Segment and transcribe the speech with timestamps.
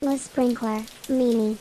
[0.00, 1.56] Le sprinkler, Mimi.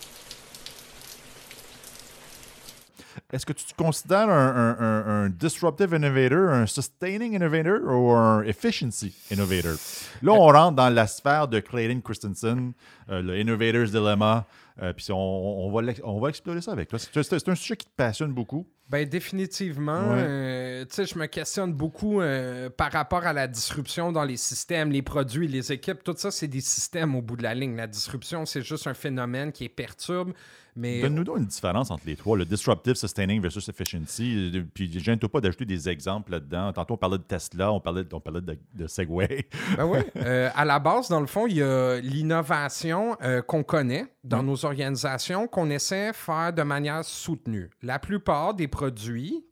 [3.34, 9.74] Est-ce que tu te considères un, disruptive innovator, un sustaining innovator ou un efficiency innovator?
[10.22, 12.74] Là, on rentre dans la sphère de Clayton Christensen,
[13.10, 14.46] euh, le Innovator's Dilemma.
[14.84, 17.00] euh, Puis on, va on va explorer ça avec toi.
[17.00, 18.68] C'est un sujet qui te passionne beaucoup.
[18.90, 20.16] Ben définitivement, Ouais.
[20.20, 24.38] euh, tu sais, je me questionne beaucoup euh, par rapport à la disruption dans les
[24.38, 27.76] systèmes, les produits, les équipes, tout ça, c'est des systèmes au bout de la ligne.
[27.76, 30.32] La disruption, c'est juste un phénomène qui perturbe,
[30.78, 34.52] mais Donne-nous donc une différence entre les trois, le disruptive, sustaining versus efficiency.
[34.74, 36.72] Puis, gêne-toi pas d'ajouter des exemples là-dedans.
[36.72, 39.48] Tantôt, on parlait de Tesla, on parlait, on parlait de, de Segway.
[39.76, 40.00] Ben oui.
[40.18, 44.44] Euh, à la base, dans le fond, il y a l'innovation euh, qu'on connaît dans
[44.44, 47.70] nos organisations qu'on essaie de faire de manière soutenue.
[47.82, 49.46] La plupart des produits,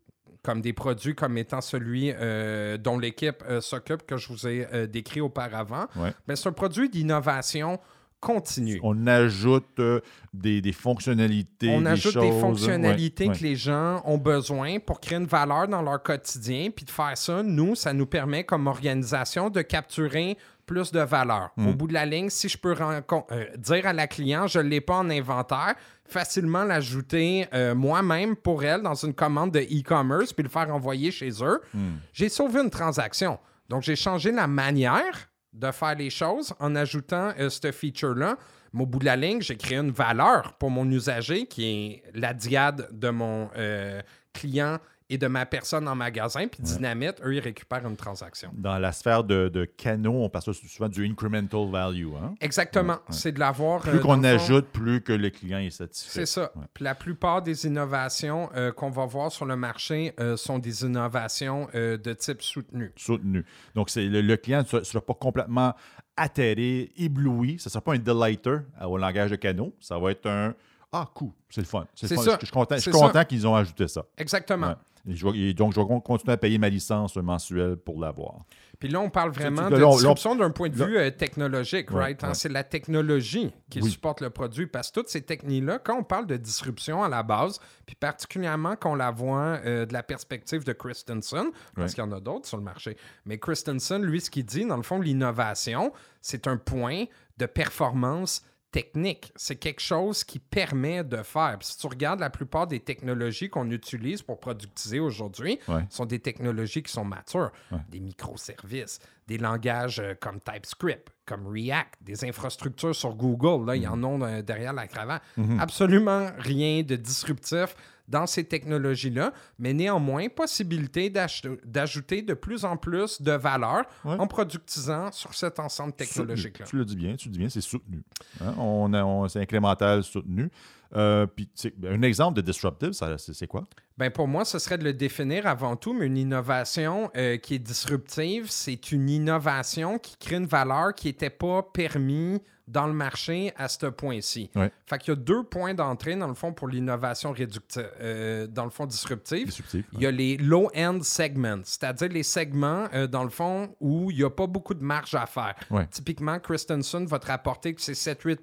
[0.43, 4.67] comme des produits comme étant celui euh, dont l'équipe euh, s'occupe, que je vous ai
[4.73, 6.13] euh, décrit auparavant, Ouais.
[6.27, 7.79] ben, c'est un produit d'innovation
[8.25, 8.79] continue.
[8.83, 10.01] On ajoute euh,
[10.33, 11.69] des, des fonctionnalités.
[11.69, 13.37] On des ajoute des fonctionnalités Ouais, ouais.
[13.37, 16.69] que les gens ont besoin pour créer une valeur dans leur quotidien.
[16.75, 21.51] Puis de faire ça, nous, ça nous permet comme organisation de capturer plus de valeur.
[21.57, 21.67] Hmm.
[21.67, 24.67] Au bout de la ligne, si je peux euh, dire à la client, je ne
[24.67, 25.75] l'ai pas en inventaire,
[26.07, 31.11] facilement l'ajouter euh, moi-même pour elle dans une commande de e-commerce puis le faire envoyer
[31.11, 31.97] chez eux, Hmm.
[32.13, 33.37] j'ai sauvé une transaction.
[33.69, 38.37] Donc, j'ai changé la manière de faire les choses en ajoutant euh, ce feature-là.
[38.73, 42.03] Mais au bout de la ligne, j'ai créé une valeur pour mon usager qui est
[42.13, 44.01] la diade de mon euh,
[44.33, 46.47] client et de ma personne en magasin.
[46.47, 48.49] Puis Dynamite, eux, ils récupèrent une transaction.
[48.53, 52.07] Dans la sphère de, de canaux, on parle souvent du incremental value.
[52.15, 52.33] hein?
[52.41, 52.93] Exactement.
[52.93, 53.05] Ouais, ouais.
[53.15, 53.81] C'est de l'avoir.
[53.81, 56.11] Plus euh, qu'on fond, ajoute, plus que le client est satisfait.
[56.11, 56.51] C'est ça.
[56.73, 60.83] Puis la plupart des innovations euh, qu'on va voir sur le marché euh, sont des
[60.83, 62.91] innovations de type soutenu.
[62.95, 63.45] soutenu.
[63.75, 65.73] Donc, le, le client ne sera pas complètement
[66.17, 67.57] atterré, ébloui.
[67.59, 69.75] Ce ne sera pas un delighter au langage de canaux.
[69.79, 70.53] Ça va être un
[70.91, 71.85] Ah, cool, c'est le fun.
[71.93, 72.37] C'est ça.
[72.39, 74.03] Je, suis content, content qu'ils ont ajouté ça.
[74.17, 74.75] Exactement.
[75.05, 75.13] Ouais.
[75.13, 77.99] Et je vais- et donc, je vais con- continuer à payer ma licence mensuelle pour
[77.99, 78.39] l'avoir.
[78.79, 82.23] Puis là, on parle vraiment de disruption d'un point de vue euh, technologique, Ouais, right?
[82.23, 82.29] hein?
[82.29, 82.33] ouais.
[82.33, 83.89] C'est la technologie qui Oui.
[83.89, 84.67] supporte le produit.
[84.67, 88.75] Parce que toutes ces techniques-là, quand on parle de disruption à la base, puis particulièrement
[88.75, 91.95] qu'on la voit euh, de la perspective de Christensen, parce Ouais.
[91.95, 94.77] qu'il y en a d'autres sur le marché, mais Christensen, lui, ce qu'il dit, dans
[94.77, 97.05] le fond, l'innovation, c'est un point
[97.37, 98.43] de performance
[98.75, 99.31] technique.
[99.37, 101.55] C'est quelque chose qui permet de faire.
[101.59, 105.85] Puis si tu regardes la plupart des technologies qu'on utilise pour productiser aujourd'hui, Ouais.
[105.89, 107.77] sont des technologies qui sont matures, Ouais.
[107.87, 113.83] des microservices, des langages euh, comme TypeScript, comme React, des infrastructures sur Google, là, il
[113.83, 115.23] y en a euh, derrière la cravate.
[115.57, 117.75] Absolument rien de disruptif
[118.07, 124.15] dans ces technologies-là, mais néanmoins, possibilité d'ajouter de plus en plus de valeur Ouais.
[124.19, 126.65] en productisant sur cet ensemble technologique-là.
[126.65, 128.03] Tu le dis bien, tu le dis bien, c'est soutenu.
[128.41, 128.53] Hein?
[128.57, 130.49] On a- on- c'est incrémental soutenu.
[130.95, 133.63] Euh, puis, c'est- un exemple de disruptive, c'est, quoi?
[133.97, 137.55] Ben pour moi, ce serait de le définir avant tout, mais une innovation euh, qui
[137.55, 142.93] est disruptive, c'est une innovation qui crée une valeur qui n'était pas permise dans le
[142.93, 144.49] marché à ce point-ci.
[144.55, 144.71] Ouais.
[144.87, 148.63] Fait qu'il y a deux points d'entrée, dans le fond, pour l'innovation réductive, euh, dans
[148.65, 149.53] le fond, disruptive.
[149.93, 154.17] Il y a les low-end segments, c'est-à-dire les segments, euh, dans le fond, où il
[154.17, 155.53] n'y a pas beaucoup de marge à faire.
[155.69, 155.85] Ouais.
[155.91, 158.39] Typiquement, Christensen va te rapporter que c'est 7-8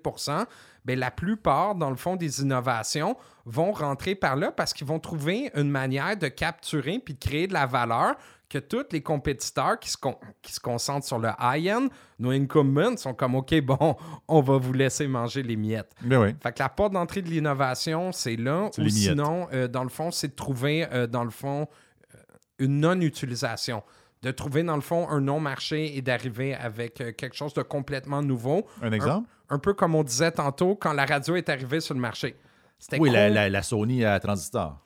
[0.85, 4.99] ben, la plupart, dans le fond, des innovations vont rentrer par là parce qu'ils vont
[4.99, 8.15] trouver une manière de capturer puis de créer de la valeur
[8.49, 11.89] que tous les compétiteurs qui se, con- qui se concentrent sur le high-end,
[12.19, 13.97] nos incumbents, sont comme OK, bon,
[14.29, 15.91] on va vous laisser manger les miettes.
[16.03, 16.35] Ben oui.
[16.43, 18.69] Fait que la porte d'entrée de l'innovation, c'est là.
[18.77, 21.67] Ou sinon, euh, dans le fond, c'est de trouver, euh, dans le fond,
[22.15, 22.19] euh,
[22.59, 23.83] une non-utilisation.
[24.21, 28.67] De trouver, dans le fond, un non-marché et d'arriver avec quelque chose de complètement nouveau.
[28.83, 29.29] Un exemple?
[29.42, 32.37] Un peu comme on disait tantôt quand la radio est arrivée sur le marché.
[32.79, 34.83] C'était Oui, la, con- la- la Sony à transistor.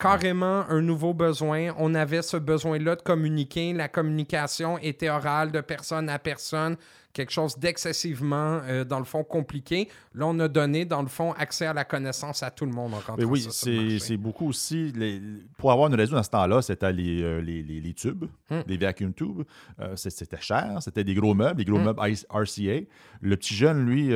[0.00, 1.68] Carrément un nouveau besoin.
[1.78, 3.72] On avait ce besoin-là de communiquer.
[3.72, 6.76] La communication était orale de personne à personne.
[7.12, 9.88] Quelque chose d'excessivement, euh, dans le fond, compliqué.
[10.14, 12.94] Là, on a donné, dans le fond, accès à la connaissance à tout le monde
[12.94, 14.92] en Mais oui, c'est beaucoup aussi.
[14.94, 15.20] les-
[15.58, 18.60] pour avoir une radio dans ce temps-là, c'était les, euh, les, les- les tubes, Hmm.
[18.66, 19.42] les vacuum tubes.
[19.80, 21.84] Euh, c'était cher, c'était des gros meubles, des gros Hmm.
[21.86, 22.86] meubles RCA.
[23.20, 24.10] Le petit jeune, lui,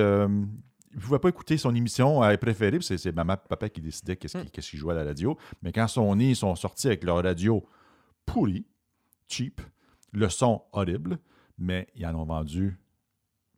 [0.96, 4.16] ne pouvait pas écouter son émission euh, préférée, c'est c'est maman et papa qui décidaient
[4.16, 4.42] qu'est-ce Hmm.
[4.42, 5.36] qu'il qu'est-ce jouait à la radio.
[5.62, 7.64] Mais quand son nez, ils sont sortis avec leur radio
[8.26, 8.64] pourri,
[9.28, 9.60] cheap,
[10.12, 11.18] le son horrible,
[11.58, 12.78] mais ils en ont vendu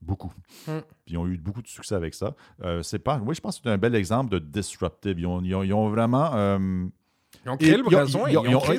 [0.03, 0.33] beaucoup.
[0.67, 0.81] Hmm.
[1.05, 2.35] Puis ils ont eu beaucoup de succès avec ça.
[2.63, 5.19] Euh, c'est pas, oui, je pense que c'est un bel exemple de disruptive.
[5.19, 6.31] Ils ont, ils ont- ils ont vraiment.
[6.35, 6.87] euh,
[7.45, 8.27] Ils ont créé le ils ont-.
[8.27, 8.37] Ils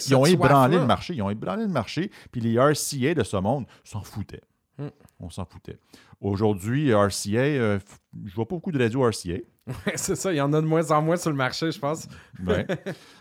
[0.07, 1.13] ils ébranlé le marché.
[1.15, 2.11] Ils ont ébranlé le marché.
[2.31, 4.41] Puis les RCA de ce monde s'en foutaient.
[4.77, 4.89] Hmm.
[5.19, 5.77] On s'en foutait.
[6.21, 7.79] Aujourd'hui, RCA, euh,
[8.25, 9.37] je vois pas beaucoup de radio RCA.
[9.95, 12.07] c'est ça, il y en a de moins en moins sur le marché, je pense.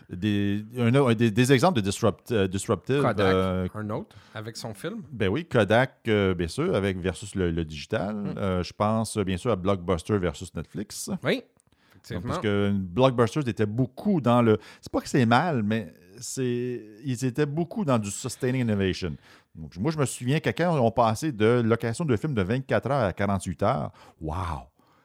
[0.08, 3.02] Des, un autre- des, des exemples de disrupt, euh, disruptive.
[3.02, 5.02] Kodak, euh, un autre, avec son film.
[5.10, 8.14] ben oui, Kodak, euh, bien sûr, avec versus le, le digital.
[8.14, 8.62] Mm.
[8.62, 11.10] Je pense, bien sûr, à Blockbuster versus Netflix.
[11.24, 11.42] Oui,
[12.10, 12.24] Donc.
[12.24, 14.58] Parce que Blockbusters était beaucoup dans le.
[14.80, 19.16] C'est pas que c'est mal, mais c'est ils étaient beaucoup dans du sustaining innovation.
[19.56, 22.90] Donc, moi, je me souviens que quand on passé de location de films de 24
[22.90, 24.34] heures à 48 heures, wow!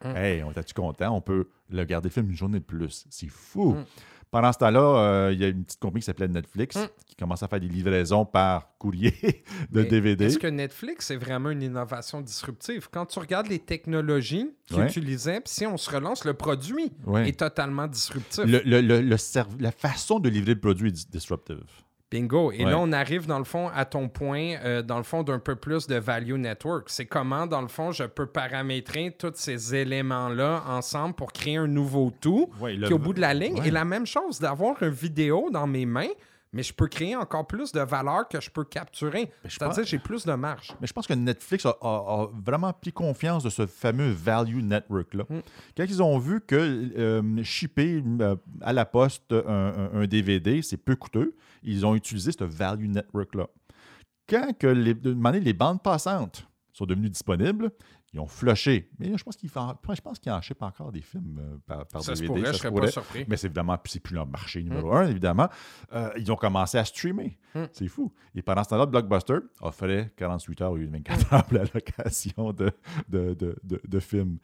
[0.03, 0.15] Mm.
[0.18, 1.15] Hey, on était-tu content?
[1.15, 3.06] On peut le garder le film une journée de plus.
[3.09, 3.74] C'est fou!
[3.74, 3.86] Mm.
[4.30, 6.88] Pendant ce temps-là, euh, il y a une petite compagnie qui s'appelait Netflix Mm.
[7.06, 9.12] qui commence à faire des livraisons par courrier
[9.71, 10.25] de Mais DVD.
[10.25, 12.88] Est-ce que Netflix est vraiment une innovation disruptive?
[12.92, 14.86] Quand tu regardes les technologies qu'ils Ouais.
[14.88, 17.27] utilisaient, puis si on se relance, le produit Ouais.
[17.30, 18.44] est totalement disruptif.
[18.45, 21.63] Le- le- le- le serv- la façon de livrer le produit est dis- disruptive.
[22.12, 22.52] Bingo.
[22.52, 22.72] Et Ouais.
[22.72, 25.56] là, on arrive, dans le fond, à ton point, euh, dans le fond, d'un peu
[25.56, 26.90] plus de value network.
[26.90, 31.68] C'est comment, dans le fond, je peux paramétrer tous ces éléments-là ensemble pour créer un
[31.68, 33.68] nouveau tout Ouais, le- qui, au bout de la ligne, Ouais.
[33.69, 36.10] est la même chose d'avoir une vidéo dans mes mains,
[36.53, 39.31] mais je peux créer encore plus de valeur que je peux capturer.
[39.45, 40.75] je C'est-à-dire pense- j'ai plus de marge.
[40.81, 44.62] Mais je pense que Netflix a, a- a vraiment pris confiance de ce fameux value
[44.62, 45.24] network-là.
[45.30, 45.39] Mm.
[45.77, 50.95] Quand ils ont vu que euh, shipper euh, à la poste un, DVD, c'est peu
[50.95, 53.48] coûteux, ils ont utilisé ce value network-là.
[54.30, 57.71] Quand que les bandes passantes sont devenues disponibles,
[58.13, 58.90] ils ont flushé.
[59.00, 61.86] Mais je pense qu'ils font- je pense qu'ils en shippent encore des films euh, par,
[61.88, 62.28] par Ça se DVD.
[62.28, 62.81] pourrait, ça je se serais pourrait.
[62.88, 63.25] pas surpris.
[63.28, 65.48] Mais c'est évidemment, c'est plus leur marché numéro un, évidemment.
[65.94, 67.38] Euh, ils ont commencé à streamer.
[67.56, 67.66] Hmm.
[67.72, 68.12] C'est fou.
[68.36, 72.72] Et pendant ce temps-là, Blockbuster offrait 48 heures de 24 heures pour la location de,
[73.08, 74.38] de, de, de- de films.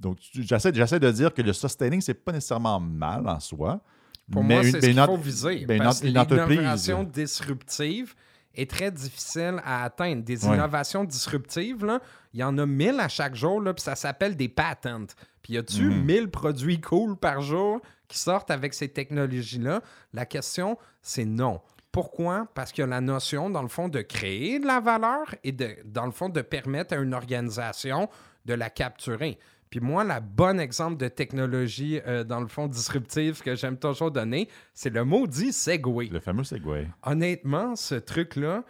[0.00, 3.82] Donc, j'essaie, de dire que le sustaining, c'est pas nécessairement mal en soi.
[4.30, 5.64] Pour mais moi, c'est ce une qu'il ent- faut viser.
[5.66, 6.94] ben, une parce entreprise.
[7.12, 8.14] disruptive
[8.56, 10.22] est très difficile à atteindre.
[10.22, 10.54] Des Ouais.
[10.56, 12.00] innovations disruptives, là,
[12.32, 15.06] il y en a 1000 à chaque jour, là, puis ça s'appelle des patents.
[15.42, 16.04] Puis y a-tu Mhm.
[16.04, 19.80] 1000 produits cool par jour qui sortent avec ces technologies-là?
[20.12, 21.60] La question, c'est non.
[21.92, 22.46] Pourquoi?
[22.54, 25.52] Parce qu'il y a la notion, dans le fond, de créer de la valeur et,
[25.52, 28.08] de, dans le fond, de permettre à une organisation
[28.44, 29.38] de la capturer.
[29.70, 34.10] Puis moi, la bonne exemple de technologie, euh, dans le fond, disruptive que j'aime toujours
[34.10, 36.06] donner, c'est le maudit Segway.
[36.06, 36.88] Le fameux Segway.
[37.02, 38.62] Honnêtement, ce truc-là,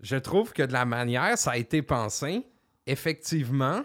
[0.00, 2.44] je trouve que de la manière ça a été pensé,
[2.86, 3.82] effectivement,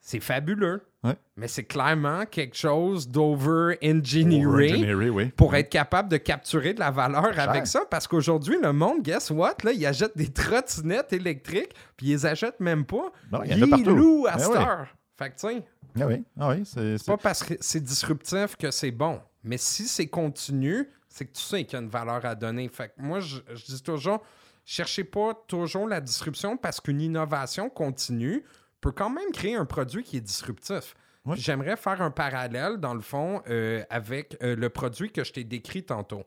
[0.00, 0.82] c'est fabuleux.
[1.04, 1.16] Ouais.
[1.36, 5.26] Mais c'est clairement quelque chose d'over-engineering Engineering, oui.
[5.36, 7.80] pour être capable de capturer de la valeur avec ça.
[7.90, 9.56] Parce qu'aujourd'hui, le monde, guess what?
[9.64, 13.10] Là, ils achètent des trottinettes électriques, puis ils les achètent même pas.
[13.32, 14.26] Non, il y en a partout.
[14.28, 14.86] à Ben cette heure.
[15.16, 15.62] Fait que,
[16.00, 19.20] Ah oui, ah oui c'est, pas parce que c'est disruptif que c'est bon.
[19.44, 22.68] Mais si c'est continu, c'est que tu sais qu'il y a une valeur à donner.
[22.68, 24.22] Fait que moi, je, je dis toujours,
[24.64, 28.44] cherchez pas toujours la disruption parce qu'une innovation continue
[28.80, 30.94] peut quand même créer un produit qui est disruptif.
[31.24, 31.36] Oui.
[31.38, 35.44] J'aimerais faire un parallèle, dans le fond, euh, avec euh, le produit que je t'ai
[35.44, 36.24] décrit tantôt.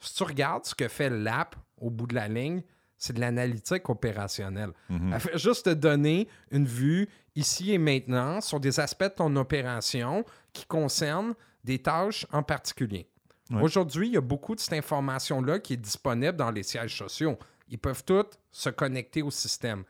[0.00, 2.62] Si tu regardes ce que fait l'app au bout de la ligne,
[2.96, 4.70] c'est de l'analytique opérationnelle.
[4.88, 5.12] Mhm.
[5.12, 9.34] Elle fait juste te donner une vue ici et maintenant sur des aspects de ton
[9.36, 11.34] opération qui concernent
[11.64, 13.08] des tâches en particulier.
[13.50, 13.62] Ouais.
[13.62, 17.38] Aujourd'hui, il y a beaucoup de cette information-là qui est disponible dans les sièges sociaux.
[17.68, 19.84] Ils peuvent tous se connecter au système.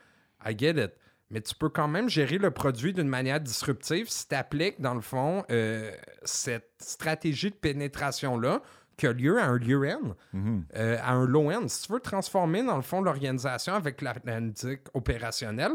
[0.45, 0.93] I get it.
[1.31, 4.95] Mais tu peux quand même gérer le produit d'une manière disruptive si tu appliques, dans
[4.95, 5.91] le fond, euh,
[6.25, 8.63] cette stratégie de pénétration-là
[8.97, 10.65] qui a lieu à un lieu N, Mhm.
[10.77, 11.67] euh, à un low end.
[11.69, 15.73] Si tu veux transformer, dans le fond, l'organisation avec l'analytique opérationnelle,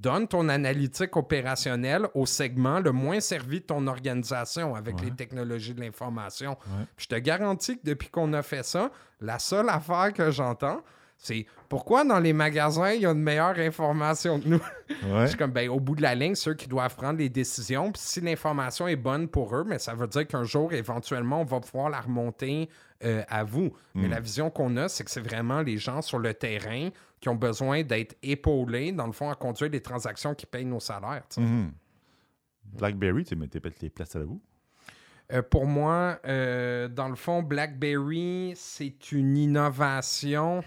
[0.00, 5.04] donne ton analytique opérationnelle au segment le moins servi de ton organisation avec Ouais.
[5.06, 6.52] les technologies de l'information.
[6.52, 6.84] Ouais.
[6.96, 8.90] Je te garantis que depuis qu'on a fait ça,
[9.20, 10.80] la seule affaire que j'entends,
[11.22, 14.60] c'est pourquoi dans les magasins, il y a une meilleure information que nous?
[15.06, 15.22] Ouais.
[15.22, 17.92] Je suis comme, ben, au bout de la ligne, ceux qui doivent prendre les décisions.
[17.92, 21.44] Puis si l'information est bonne pour eux, mais ça veut dire qu'un jour, éventuellement, on
[21.44, 22.68] va pouvoir la remonter
[23.04, 23.72] euh, à vous.
[23.94, 24.10] Mais Mm.
[24.10, 26.90] la vision qu'on a, c'est que c'est vraiment les gens sur le terrain
[27.20, 30.80] qui ont besoin d'être épaulés, dans le fond, à conduire les transactions qui payent nos
[30.80, 31.24] salaires.
[31.36, 31.72] Mhm.
[32.64, 34.40] Blackberry, tu mettais peut-être les places à vous?
[35.32, 40.62] Euh, pour moi, euh, dans le fond, BlackBerry, c'est une innovation.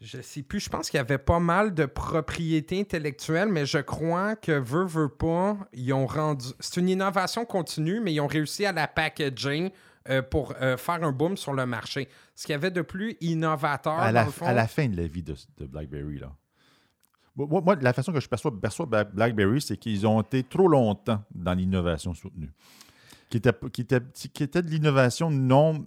[0.00, 3.78] Je sais plus, je pense qu'il y avait pas mal de propriétés intellectuelles, mais je
[3.78, 6.46] crois que veut, veut pas, ils ont rendu.
[6.60, 9.72] C'est une innovation continue, mais ils ont réussi à la packager
[10.08, 12.08] euh, pour euh, faire un boom sur le marché.
[12.34, 14.46] Ce qu'il y avait de plus innovateur, à, dans la, le fond.
[14.46, 16.32] à la fin de la vie de, de BlackBerry, là.
[17.36, 20.66] Moi, moi, la façon que je perçois, perçois Bla- BlackBerry, c'est qu'ils ont été trop
[20.66, 22.50] longtemps dans l'innovation soutenue.
[23.30, 24.00] Qui était, qui était,
[24.32, 25.86] qui était de l'innovation non.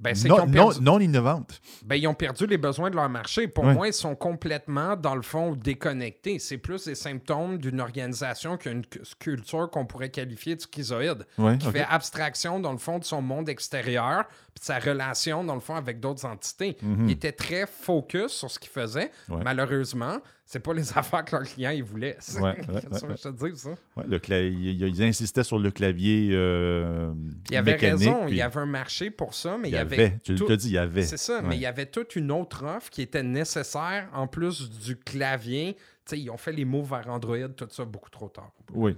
[0.00, 1.60] Ben, non, ont non, perdu- non innovantes.
[1.84, 3.48] Ben, ils ont perdu les besoins de leur marché.
[3.48, 3.74] Pour Ouais.
[3.74, 6.38] moi, ils sont complètement, dans le fond, déconnectés.
[6.38, 11.58] C'est plus des symptômes d'une organisation qu'une cu- culture qu'on pourrait qualifier de schizoïde, Ouais,
[11.58, 14.24] qui fait abstraction, dans le fond, de son monde extérieur,
[14.64, 16.76] sa relation, dans le fond, avec d'autres entités.
[16.82, 19.10] Il était très focus sur ce qu'il faisait.
[19.28, 19.40] Ouais.
[19.44, 22.16] Malheureusement, c'est pas les affaires que leurs clients ils voulaient.
[22.36, 22.80] Ouais, ouais,
[23.16, 23.70] je te dis, ça?
[24.06, 27.12] Le il- il- ils insistaient sur le clavier euh,
[27.50, 29.74] Il y avait mécanique, raison, il y avait un marché pour ça, mais il il
[29.74, 30.18] y avait, avait.
[30.24, 31.02] tu tout- dit, il y avait.
[31.02, 34.70] C'est ça, mais il y avait toute une autre offre qui était nécessaire en plus
[34.70, 35.76] du clavier.
[36.16, 38.52] Ils ont fait les mots vers Android, tout ça beaucoup trop tard.
[38.72, 38.94] Oui.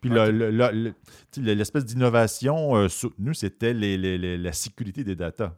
[0.00, 0.10] Puis
[1.36, 5.54] l'espèce d'innovation euh, soutenue, c'était les- les- les- la sécurité des datas.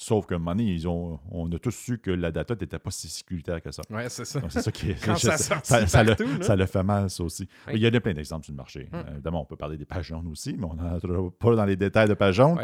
[0.00, 2.78] Sauf qu'à un moment donné, ils ont, on a tous su que la data n'était
[2.78, 3.82] pas si sécuritaire que ça.
[3.90, 4.40] Ouais, c'est ça.
[4.48, 4.94] C'est ça qui.
[5.04, 7.48] Quand ça ça, le, ça le fait mal, ça aussi.
[7.66, 7.72] Oui.
[7.74, 8.88] Il y a plein d'exemples sur le marché.
[8.92, 9.00] Hum.
[9.00, 11.74] Euh, évidemment, on peut parler des pages jaunes aussi, mais on n'entrera pas dans les
[11.74, 12.60] détails de pages jaunes.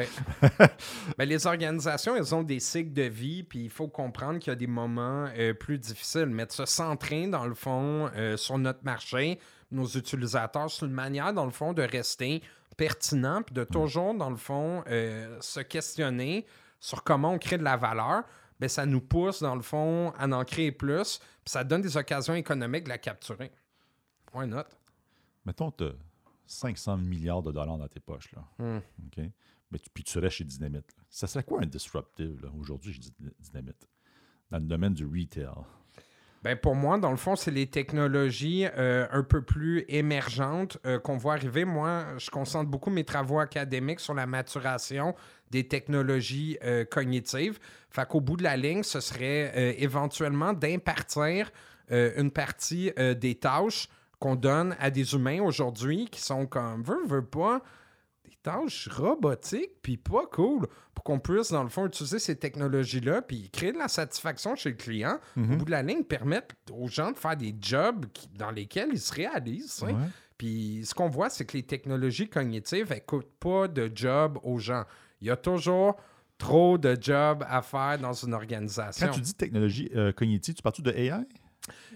[1.19, 4.53] Ben, les organisations, elles ont des cycles de vie, puis il faut comprendre qu'il y
[4.53, 6.27] a des moments euh, plus difficiles.
[6.27, 9.41] Mais de se centrer, dans le fond, euh, sur notre marché,
[9.73, 12.43] nos utilisateurs, c'est une manière, dans le fond, de rester
[12.77, 16.47] pertinent, puis de toujours, dans le fond, euh, se questionner
[16.85, 18.25] sur comment on crée de la valeur.
[18.61, 21.97] Ben, ça nous pousse, dans le fond, à en créer plus, puis ça donne des
[21.97, 23.51] occasions économiques de la capturer.
[24.35, 24.65] Why not?
[25.47, 25.93] Mettons, tu as
[26.47, 28.31] 500 milliards de dollars dans tes poches.
[28.33, 28.43] Là.
[28.59, 28.77] Hmm.
[29.07, 29.25] OK?
[29.71, 30.87] Mais tu, puis tu serais chez Dynamite.
[30.97, 31.05] là.
[31.09, 33.89] Ça serait quoi un disruptive là, aujourd'hui chez Dy- Dynamite?
[34.51, 35.49] Dans le domaine du retail?
[36.45, 40.99] Ben pour moi, dans le fond, c'est les technologies euh, un peu plus émergentes euh,
[40.99, 41.65] qu'on voit arriver.
[41.65, 45.15] Moi, je concentre beaucoup mes travaux académiques sur la maturation
[45.51, 47.59] des technologies euh, cognitives.
[47.89, 51.51] Fait qu'au bout de la ligne, ce serait éventuellement d'impartir
[51.91, 57.25] une partie des tâches qu'on donne à des humains aujourd'hui qui sont comme veut, veut
[57.25, 57.63] pas
[58.45, 63.23] des tâches robotiques, puis pas cool, pour qu'on puisse, dans le fond, utiliser ces technologies-là,
[63.23, 66.89] puis créer de la satisfaction chez le client, au bout de la ligne, permettre aux
[66.89, 69.85] gens de faire des jobs qui- dans lesquels ils se réalisent.
[70.37, 74.59] Puis ce qu'on voit, c'est que les technologies cognitives, elles coûtent pas de job aux
[74.59, 74.85] gens.
[75.21, 75.97] Il y a toujours
[76.39, 79.07] trop de jobs à faire dans une organisation.
[79.07, 81.13] Quand tu dis technologie euh, cognitive, tu parles-tu de AI?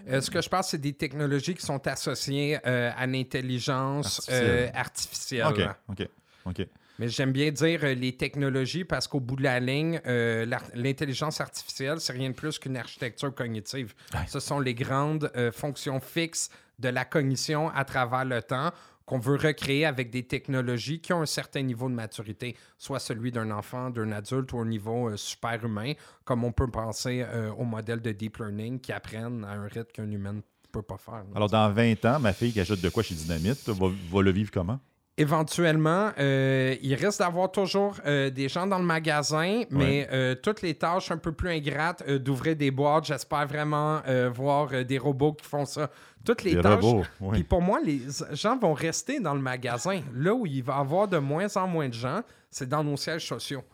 [0.09, 4.27] Euh, ce que je pense, c'est des technologies qui sont associées euh, à l'intelligence
[4.73, 5.47] artificielle.
[5.47, 5.61] OK,
[6.01, 6.09] OK,
[6.47, 6.67] OK.
[6.99, 11.41] Mais j'aime bien dire euh, les technologies parce qu'au bout de la ligne, euh, l'intelligence
[11.41, 13.95] artificielle, c'est rien de plus qu'une architecture cognitive.
[14.13, 14.21] Ouais.
[14.27, 18.73] Ce sont les grandes euh, fonctions fixes de la cognition à travers le temps
[19.07, 23.33] qu'on veut recréer avec des technologies qui ont un certain niveau de maturité, soit celui
[23.33, 27.25] d'un enfant, d'un adulte ou au niveau super humain, comme on peut penser
[27.57, 30.41] aux modèles de deep learning qui apprennent à un rythme qu'un humain ne
[30.71, 31.25] peut pas faire.
[31.35, 34.31] Alors, dans 20 ans, ma fille qui achète de quoi chez Dynamite va, va le
[34.31, 34.79] vivre comment?
[35.19, 40.63] Éventuellement, euh, il risque d'avoir toujours euh, des gens dans le magasin, mais euh, toutes
[40.63, 44.01] les tâches un peu plus ingrates d'ouvrir des boîtes, j'espère vraiment
[44.33, 45.91] voir des robots qui font ça.
[46.25, 46.85] Toutes les Des tâches.
[46.85, 47.05] robots.
[47.33, 48.01] Puis pour moi, les
[48.33, 50.01] gens vont rester dans le magasin.
[50.15, 52.97] Là où il va y avoir de moins en moins de gens, c'est dans nos
[52.97, 53.65] sièges sociaux.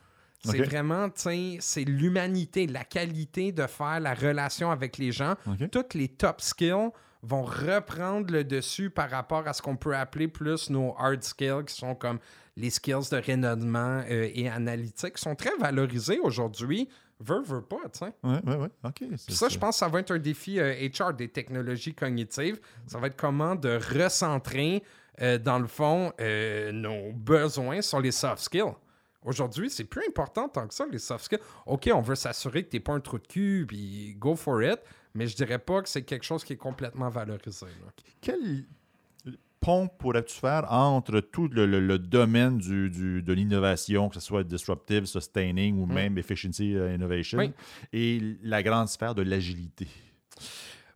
[0.43, 5.35] C'est vraiment, tu c'est l'humanité, la qualité de faire la relation avec les gens.
[5.71, 6.91] Toutes les top skills
[7.25, 11.65] vont reprendre le dessus par rapport à ce qu'on peut appeler plus nos hard skills,
[11.67, 12.19] qui sont comme
[12.57, 16.89] les skills de rayonnement euh, et analytique, qui sont très valorisés aujourd'hui.
[17.21, 18.13] Veux, veux pas, tu sais.
[18.23, 18.69] Oui, oui, oui.
[18.85, 19.03] OK.
[19.27, 22.61] Puis ça, je pense que ça va être un défi euh, HR des technologies cognitives.
[22.87, 24.83] Ça va être comment de recentrer,
[25.23, 28.75] euh, dans le fond, euh, nos besoins sur les soft skills.
[29.25, 31.41] Aujourd'hui, c'est plus important tant que ça, les soft skills.
[31.67, 34.63] OK, on veut s'assurer que tu n'es pas un trou de cul, puis go for
[34.63, 34.81] it,
[35.15, 37.67] mais je dirais pas que c'est quelque chose qui est complètement valorisé.
[37.67, 37.93] là.
[38.21, 38.65] Quel
[39.61, 44.21] pont pourrais-tu faire entre tout le, le- le domaine du, du- de l'innovation, que ce
[44.21, 47.41] soit disruptive, sustaining ou même efficiency uh, innovation, Mm.
[47.43, 47.53] Oui.
[47.93, 49.89] et la grande sphère de l'agilité?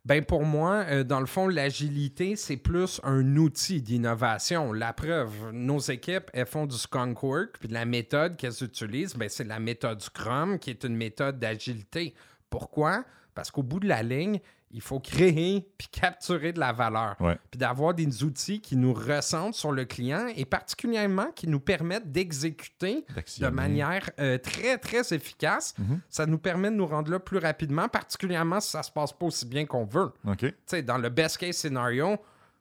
[0.05, 4.73] Ben pour moi, euh, dans le fond, l'agilité, c'est plus un outil d'innovation.
[4.73, 9.29] La preuve, nos équipes, elles font du skunk work, puis la méthode qu'elles utilisent, ben,
[9.29, 12.15] c'est la méthode Scrum, qui est une méthode d'agilité.
[12.49, 13.05] Pourquoi?
[13.39, 14.41] Parce qu'au bout de la ligne,
[14.73, 17.15] il faut créer puis capturer de la valeur.
[17.21, 17.39] Ouais.
[17.53, 22.11] Puis d'avoir des outils qui nous ressentent sur le client et particulièrement qui nous permettent
[22.11, 23.07] d'exécuter
[23.39, 25.73] de manière euh, très, très efficace.
[25.79, 26.01] Mhm.
[26.11, 29.27] Ça nous permet de nous rendre là plus rapidement, particulièrement si ça se passe pas
[29.27, 30.13] aussi bien qu'on veut.
[30.85, 32.17] Dans le best case scénario,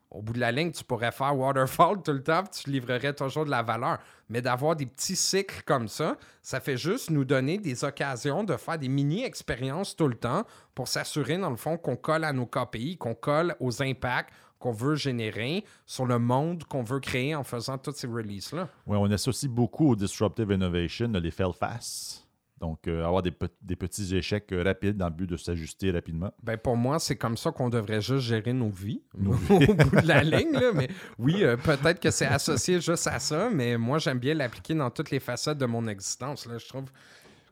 [0.10, 3.14] au bout de la ligne, tu pourrais faire waterfall tout le temps, puis tu livrerais
[3.14, 4.00] toujours de la valeur.
[4.30, 8.56] Mais d'avoir des petits cycles comme ça, ça fait juste nous donner des occasions de
[8.56, 10.44] faire des mini-expériences tout le temps
[10.76, 14.72] pour s'assurer, dans le fond, qu'on colle à nos KPI, qu'on colle aux impacts, qu'on
[14.72, 18.70] veut générer, sur le monde qu'on veut créer en faisant toutes ces releases-là.
[18.88, 22.27] Oui, on associe beaucoup au Disruptive Innovation les fail fast.
[22.60, 25.92] Donc, euh, avoir des, pe- des petits échecs euh, rapides dans le but de s'ajuster
[25.92, 26.32] rapidement.
[26.42, 30.08] Ben pour moi, c'est comme ça qu'on devrait juste gérer nos vies au bout de
[30.08, 30.54] la ligne.
[30.54, 30.72] là.
[30.74, 30.88] Mais
[31.20, 34.90] oui, euh, peut-être que c'est associé juste à ça, mais moi, j'aime bien l'appliquer dans
[34.90, 36.48] toutes les facettes de mon existence.
[36.48, 36.58] Là.
[36.58, 36.86] Je trouve.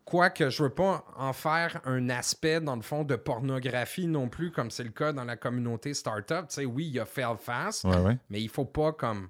[0.05, 4.51] Quoique je veux pas en faire un aspect, dans le fond, de pornographie non plus,
[4.51, 6.47] comme c'est le cas dans la communauté startup.
[6.50, 8.17] Tu sais, oui, il y a fail fast, Ouais, ouais.
[8.29, 9.29] mais il faut pas comme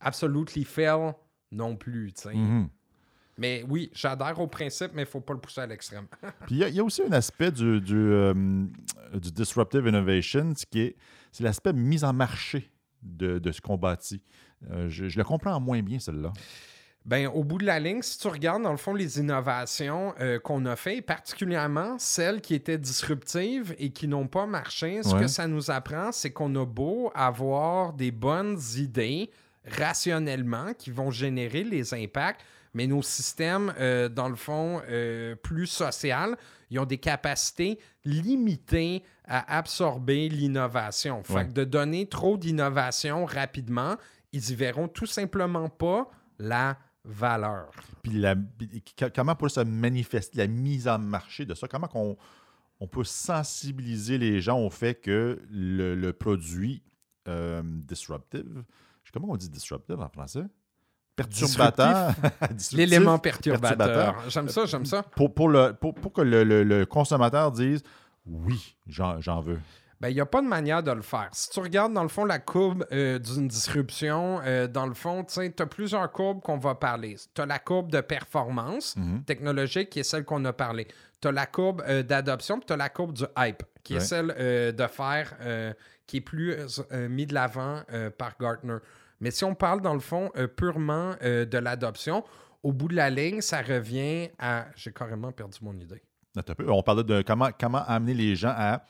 [0.00, 1.12] absolutely fail
[1.52, 2.12] non plus.
[2.12, 2.34] tu sais.
[2.34, 2.68] Mhm.
[3.40, 6.06] Mais oui, j'adhère au principe, mais il faut pas le pousser à l'extrême.
[6.46, 8.34] Puis il y, a- il y a aussi un aspect du, du, euh,
[9.14, 10.96] du Disruptive Innovation, ce qui est,
[11.32, 12.70] c'est l'aspect mise en marché
[13.02, 14.22] de, de ce qu'on bâtit.
[14.70, 16.32] Euh, je, je le comprends moins bien, celle-là.
[17.06, 20.38] Ben, au bout de la ligne, si tu regardes dans le fond les innovations euh,
[20.38, 25.22] qu'on a fait, particulièrement celles qui étaient disruptives et qui n'ont pas marché, ce Ouais.
[25.22, 29.30] que ça nous apprend, c'est qu'on a beau avoir des bonnes idées
[29.64, 32.42] rationnellement qui vont générer les impacts,
[32.74, 36.36] mais nos systèmes, euh, dans le fond, euh, plus social,
[36.70, 41.22] ils ont des capacités limitées à absorber l'innovation.
[41.24, 41.46] Fait Ouais.
[41.48, 43.96] que de donner trop d'innovation rapidement,
[44.32, 46.08] ils y verront tout simplement pas
[46.38, 47.70] la valeur.
[48.02, 48.36] Puis la-
[49.14, 52.16] comment pour se manifester, la mise en marché de ça, comment qu'on
[52.78, 56.82] on peut sensibiliser les gens au fait que le, le produit
[57.28, 58.64] euh, disruptive,
[59.12, 60.44] comment on dit disruptive en français?
[61.28, 62.12] Perturbateur.
[62.72, 63.76] L'élément perturbateur.
[63.76, 64.30] perturbateur.
[64.30, 65.02] J'aime ça, j'aime ça.
[65.02, 67.82] Pour, pour, le, pour, pour que le, le- le consommateur dise
[68.26, 69.58] oui, j'en j'en veux.
[70.00, 71.28] Ben, il n'y a pas de manière de le faire.
[71.32, 75.24] Si tu regardes, dans le fond, la courbe euh, d'une disruption, euh, dans le fond,
[75.24, 77.16] tu as plusieurs courbes qu'on va parler.
[77.34, 79.24] Tu as la courbe de performance Mhm.
[79.24, 80.86] technologique, qui est celle qu'on a parlé.
[81.20, 84.00] Tu as la courbe euh, d'adoption, puis tu as la courbe du hype, qui est
[84.00, 85.74] celle euh, de faire, euh,
[86.06, 86.54] qui est plus
[86.92, 88.78] euh, mis de l'avant euh, par Gartner.
[89.20, 92.24] Mais si on parle, dans le fond, euh, purement euh, de l'adoption,
[92.62, 94.66] au bout de la ligne, ça revient à...
[94.76, 96.02] J'ai carrément perdu mon idée.
[96.36, 96.70] Attends un peu.
[96.70, 98.82] On parlait de comment, comment amener les gens à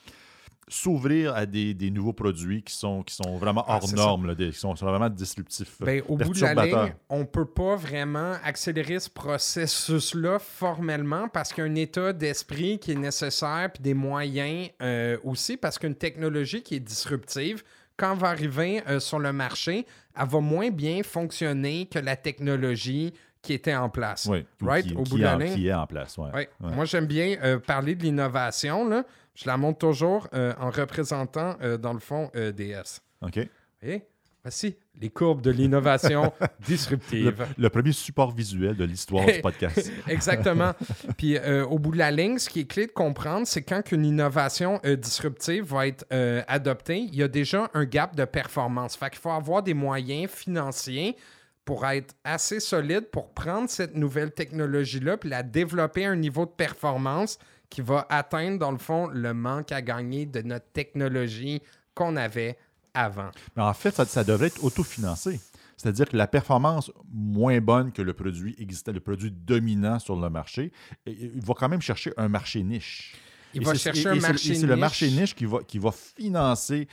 [0.68, 4.34] s'ouvrir à des, des nouveaux produits qui sont, qui sont vraiment Ah, hors normes, là,
[4.36, 5.76] des- qui sont, sont vraiment disruptifs.
[5.80, 11.52] Ben, au bout de la ligne, on peut pas vraiment accélérer ce processus-là formellement parce
[11.52, 15.76] qu'il y a un état d'esprit qui est nécessaire puis des moyens euh, aussi parce
[15.78, 17.64] qu'une technologie qui est disruptive,
[18.00, 19.86] quand elle va arriver euh, sur le marché,
[20.18, 24.26] elle va moins bien fonctionner que la technologie qui était en place.
[24.30, 24.86] Oui, ou Right?
[24.86, 26.18] qui, Au qui bout de en- qui est en place.
[26.18, 26.30] Ouais.
[26.34, 26.48] Ouais.
[26.60, 26.74] Ouais.
[26.74, 28.88] Moi, j'aime bien euh, parler de l'innovation.
[28.88, 29.04] là.
[29.34, 33.00] Je la montre toujours euh, en représentant, dans le fond, DS.
[33.22, 33.38] OK.
[33.82, 34.02] Et
[34.42, 36.32] voici les courbes de l'innovation
[36.66, 37.46] disruptive.
[37.56, 39.90] le premier support visuel de l'histoire du podcast.
[40.08, 40.72] Exactement.
[41.16, 43.82] Puis euh, au bout de la ligne, ce qui est clé de comprendre, c'est quand
[43.82, 48.24] qu'une innovation euh, disruptive va être euh, adoptée, il y a déjà un gap de
[48.24, 48.96] performance.
[48.96, 51.16] Fait qu'il faut avoir des moyens financiers
[51.64, 56.44] pour être assez solide pour prendre cette nouvelle technologie-là puis la développer à un niveau
[56.44, 61.62] de performance qui va atteindre, dans le fond, le manque à gagner de notre technologie
[61.94, 62.58] qu'on avait
[62.94, 63.30] avant.
[63.56, 65.40] Mais en fait, ça, ça devrait être autofinancé.
[65.76, 70.28] C'est-à-dire que la performance moins bonne que le produit existant, le produit dominant sur le
[70.28, 70.72] marché,
[71.06, 73.14] il va quand même chercher un marché niche.
[73.54, 74.80] Il Et va chercher un marché et c'est le niche.
[74.80, 76.86] marché niche qui va, qui va financer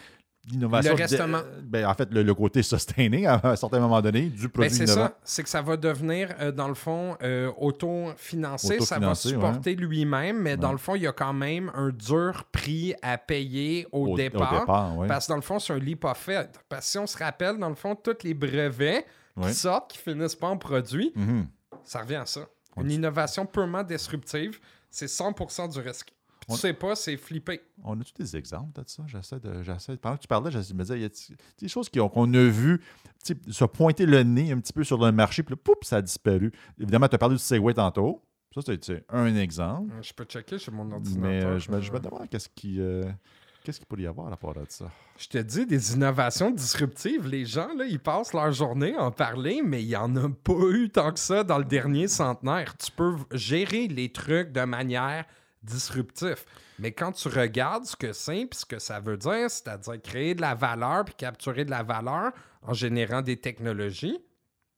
[0.51, 0.95] l'innovation.
[0.95, 1.37] Le restement.
[1.39, 4.49] de- ben, en fait, le, le côté sustaining à un certain moment donné du Ben,
[4.49, 5.05] produit c'est innovant.
[5.07, 8.79] ça, c'est que ça va devenir, euh, dans le fond, euh, auto-financé.
[8.81, 12.45] Ça va supporter lui-même, mais dans le fond, il y a quand même un dur
[12.51, 14.59] prix à payer au, Au- au départ.
[14.61, 15.07] départ, ouais.
[15.07, 16.59] Parce que dans le fond, c'est un leap of faith.
[16.69, 19.05] Parce que si on se rappelle, dans le fond, tous les brevets
[19.41, 21.47] qui sortent, qui finissent pas en produit, Mhm.
[21.83, 22.41] ça revient à ça.
[22.79, 24.59] Une innovation purement disruptive,
[24.91, 26.13] c'est 100% du risque.
[26.49, 27.61] On- Tu sais pas, c'est flippé.
[27.83, 29.03] On a-tu des exemples de ça?
[29.07, 31.09] J'essaie de, j'essaie Pendant que tu parlais, je me disais, il y a
[31.59, 32.81] des choses qu'on a vues
[33.49, 36.01] se pointer le nez un petit peu sur le marché, puis là, poup, ça a
[36.01, 36.51] disparu.
[36.79, 38.21] Évidemment, tu as parlé du Segway tantôt.
[38.55, 39.91] Ça, c'est un exemple.
[39.93, 41.49] Euh, Je peux checker sur mon Mais ordinateur.
[41.51, 43.03] euh, je, me, je me demande qu'est-ce qui, euh,
[43.63, 44.89] qu'est-ce qu'il pourrait y avoir à part de ça.
[45.17, 49.11] Je te dis, des innovations disruptives, les gens, là, ils passent leur journée à en
[49.11, 52.75] parler, mais il n'y en a pas eu tant que ça dans le dernier centenaire.
[52.77, 55.25] Tu peux gérer les trucs de manière
[55.63, 56.43] disruptive.
[56.79, 60.35] Mais quand tu regardes ce que c'est puis ce que ça veut dire, c'est-à-dire créer
[60.35, 64.17] de la valeur puis capturer de la valeur en générant des technologies,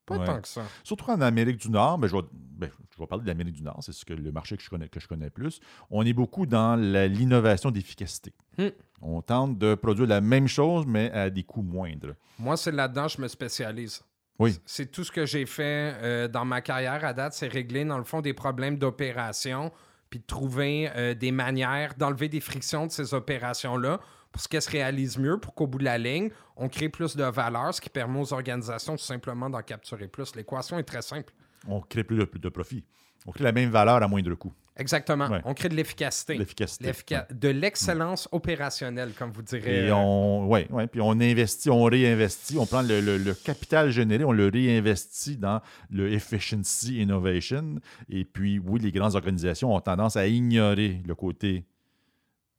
[0.05, 0.25] pas Ouais.
[0.25, 0.63] tant que ça.
[0.83, 3.63] Surtout en Amérique du Nord, ben, je, vais, ben, je vais parler de l'Amérique du
[3.63, 5.59] Nord, c'est ce que le marché que je connais, que je connais plus.
[5.91, 8.33] On est beaucoup dans l'innovation d'efficacité.
[8.57, 8.69] Hmm.
[9.01, 12.15] On tente de produire la même chose, mais à des coûts moindres.
[12.39, 14.01] Moi, c'est là-dedans que je me spécialise.
[14.39, 14.57] Oui.
[14.65, 17.97] C'est tout ce que j'ai fait euh, dans ma carrière à date, c'est régler, dans
[17.97, 19.71] le fond, des problèmes d'opération,
[20.10, 24.00] puis de trouver euh, des manières d'enlever des frictions de ces opérations-là
[24.32, 27.15] pour ce qu'elles se réalisent mieux, pour qu'au bout de la ligne, on crée plus
[27.15, 30.36] de valeur, ce qui permet aux organisations tout simplement d'en capturer plus.
[30.36, 31.34] L'équation est très simple.
[31.67, 32.86] On crée plus de, plus de profit.
[33.25, 34.53] On crée la même valeur à moindre coût.
[34.77, 35.27] Exactement.
[35.27, 35.41] Ouais.
[35.43, 36.38] On crée de l'efficacité.
[36.38, 36.86] L'efficacité.
[36.86, 39.88] L'effica- De l'excellence opérationnelle, comme vous direz.
[39.88, 43.34] Et euh, on, ouais, ouais, puis on investit, on réinvestit, on prend le, le- le
[43.34, 45.60] capital généré, on le réinvestit dans
[45.91, 47.75] le efficiency innovation.
[48.10, 51.65] Et puis, oui, les grandes organisations ont tendance à ignorer le côté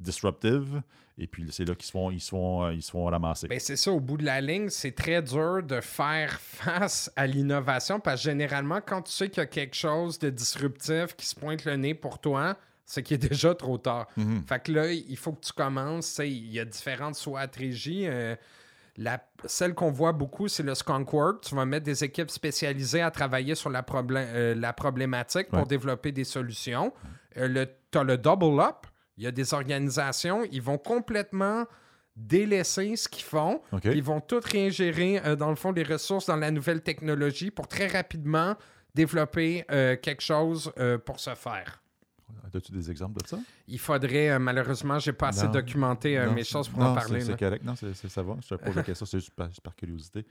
[0.01, 0.83] disruptive.
[1.19, 3.47] Et puis, c'est là qu'ils se font, ils se font, euh, ils se font ramasser.
[3.47, 7.27] Ben, c'est ça, au bout de la ligne, c'est très dur de faire face à
[7.27, 11.27] l'innovation parce que généralement, quand tu sais qu'il y a quelque chose de disruptif qui
[11.27, 14.07] se pointe le nez pour toi, c'est qu'il est déjà trop tard.
[14.17, 14.45] Mhm.
[14.49, 16.19] Fait que là, il faut que tu commences.
[16.25, 18.07] Il y a différentes stratégies.
[18.07, 18.35] euh,
[18.97, 21.43] la, celle qu'on voit beaucoup, c'est le skunk work.
[21.45, 25.61] Tu vas mettre des équipes spécialisées à travailler sur la, problé- euh, la problématique pour
[25.61, 25.67] Ouais.
[25.67, 26.93] développer des solutions.
[27.37, 28.87] Euh, tu as le double up.
[29.21, 31.67] Il y a des organisations, ils vont complètement
[32.17, 33.61] délaisser ce qu'ils font.
[33.85, 37.69] Ils vont tout réingérer, euh, dans le fond, les ressources dans la nouvelle technologie pour
[37.69, 38.57] très rapidement
[38.95, 41.83] développer euh, quelque chose euh, pour se faire.
[42.55, 43.39] As-tu des exemples de ça?
[43.69, 45.53] Il faudrait, malheureusement, j'ai pas assez Non.
[45.53, 47.21] documenté Non, mes choses pour non, en parler.
[47.21, 47.63] c'est- correct.
[47.63, 48.37] Non, c'est- c'est- ça va.
[48.43, 50.25] Je te pose la question, c'est juste par, juste par curiosité.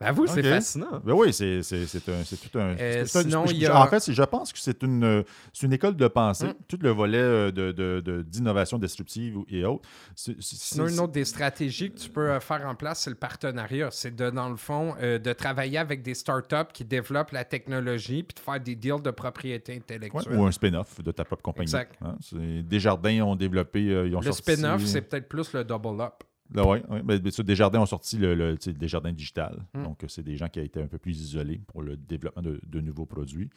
[0.00, 1.00] Ben vous, c'est fascinant.
[1.04, 2.76] Ben oui, c'est tout un.
[2.78, 5.24] Euh, un- a- En fait, je pense que c'est une,
[5.62, 6.46] une école de pensée.
[6.46, 6.54] Mm.
[6.68, 9.88] Tout le volet euh, de- de- de- d'innovation disruptive et autres.
[10.14, 13.88] Sinon, une autre des stratégies que tu peux euh, faire en place, c'est le partenariat.
[13.90, 18.22] C'est de, dans le fond, euh, de travailler avec des startups qui développent la technologie
[18.22, 20.36] puis de faire des deals de propriété Ouais, intellectuelle.
[20.38, 21.64] ou un spin-off de ta propre compagnie.
[21.64, 21.96] Exact.
[22.02, 22.16] Hein,
[22.62, 23.88] Desjardins ont développé.
[23.90, 26.22] euh, ils ont le spin-off, c'est peut-être plus le double up.
[26.54, 27.02] Là, ouais, ouais.
[27.02, 29.64] Ben, ben, ça, Desjardins ont sorti le, le, Desjardins digital.
[29.74, 29.82] Mm.
[29.84, 32.42] Donc, euh, c'est des gens qui ont été un peu plus isolés pour le développement
[32.42, 33.50] de, de nouveaux produits.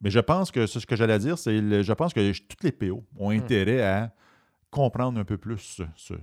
[0.00, 2.72] Mais je pense que ce que j'allais dire, c'est le- je pense que toutes les
[2.72, 3.36] PO ont Mm.
[3.38, 4.14] intérêt à
[4.72, 5.80] comprendre un peu plus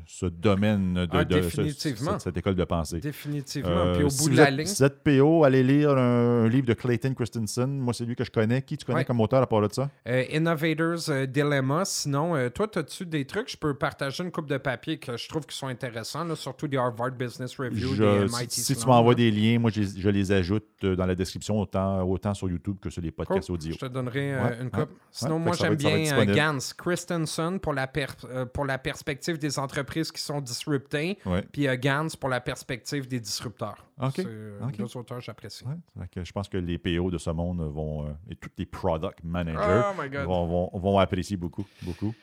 [0.07, 2.11] ce, domaine de, Ah, de- ce- définitivement.
[2.13, 2.99] cette, cette école de pensée.
[2.99, 3.69] Définitivement.
[3.69, 5.91] Euh, puis au si bout de la êtes- ligne, Si vous êtes PO, allez lire
[5.91, 7.79] un, un livre de Clayton Christensen.
[7.79, 8.63] Moi, c'est lui que je connais.
[8.63, 9.05] Qui tu connais Ouais.
[9.05, 9.89] comme auteur à part de ça?
[10.07, 11.85] euh, Innovators euh, Dilemma.
[11.85, 13.51] Sinon, toi, as-tu des trucs?
[13.51, 16.67] Je peux partager une coupe de papier que je trouve qui sont intéressants, là, surtout
[16.67, 20.01] des Harvard Business Review, Je- des MIT si tu m'envoies des liens, moi, je, les-
[20.01, 23.55] je les ajoute dans la description, autant, autant sur YouTube que sur les podcasts Cool.
[23.55, 23.73] audio.
[23.73, 24.71] Je te donnerai Ouais, une ouais.
[24.71, 24.89] coupe.
[25.11, 26.25] Sinon, moi, j'aime bien.
[26.25, 28.07] Gans Christensen pour la, per-
[28.39, 31.43] euh, pour la perspective des entreprises qui sont disruptées, Ouais.
[31.51, 33.85] puis euh, Gans pour la perspective des disrupteurs.
[34.01, 34.13] OK.
[34.15, 34.77] C'est euh, OK.
[34.77, 35.63] deux auteurs que j'apprécie.
[35.65, 39.23] Ouais, je pense que les PO de ce monde vont, euh, et tous les product
[39.23, 42.13] managers Oh vont, vont- vont apprécier beaucoup, beaucoup.